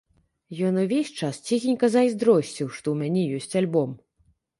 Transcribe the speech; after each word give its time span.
Ён 0.67 0.77
увесь 0.83 1.11
час 1.19 1.35
ціхенька 1.49 1.89
зайздросціў, 1.95 2.71
што 2.79 2.85
ў 2.95 3.03
мяне 3.03 3.21
ёсць 3.41 3.57
альбом. 3.63 3.93